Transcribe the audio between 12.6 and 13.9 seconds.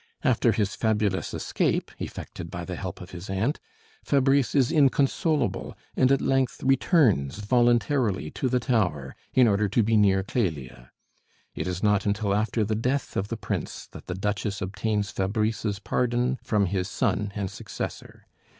the death of the Prince